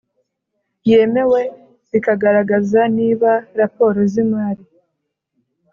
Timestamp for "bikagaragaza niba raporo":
1.91-3.99